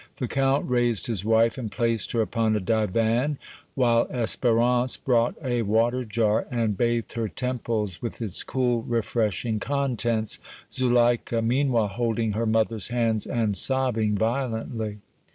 [0.17, 3.37] The Count raised his wife and placed her upon a divan,
[3.75, 10.39] while Espérance brought a water jar and bathed her temples with its cool, refreshing contents,
[10.71, 14.97] Zuleika meanwhile holding her mother's hands and sobbing violently.